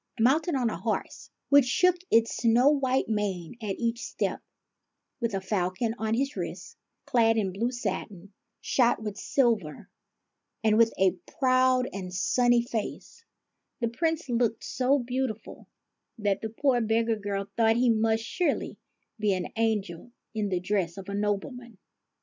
Mounted 0.19 0.55
on 0.55 0.71
a 0.71 0.79
horse, 0.79 1.29
which 1.49 1.65
shook 1.65 1.95
its 2.09 2.35
snow 2.37 2.69
white 2.69 3.07
mane 3.07 3.55
at 3.61 3.77
each 3.79 4.01
step, 4.01 4.39
with 5.19 5.35
a 5.35 5.39
falcon 5.41 5.93
on 5.99 6.15
his 6.15 6.35
wrist, 6.35 6.75
clad 7.05 7.37
in 7.37 7.53
blue 7.53 7.69
satin, 7.69 8.33
shot 8.61 8.99
with 9.03 9.15
silver, 9.15 9.91
and 10.63 10.75
with 10.79 10.91
a 10.97 11.11
proud 11.37 11.87
and 11.93 12.11
sunny 12.15 12.63
face, 12.63 13.23
the 13.79 13.87
Prince 13.89 14.27
looked 14.27 14.63
so 14.63 14.97
beautiful 14.97 15.67
that 16.17 16.41
the 16.41 16.49
poor 16.49 16.81
beggar 16.81 17.15
girl 17.17 17.45
thought 17.55 17.75
he 17.75 17.91
must 17.91 18.23
surely 18.23 18.79
be 19.19 19.33
an 19.33 19.49
angel 19.55 20.11
in 20.33 20.49
the 20.49 20.59
dress 20.59 20.97
of 20.97 21.09
a 21.09 21.13
nobleman. 21.13 21.77